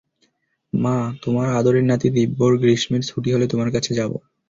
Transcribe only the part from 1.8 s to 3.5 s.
নাতি দিব্যর গ্রীষ্মের ছুটি হলে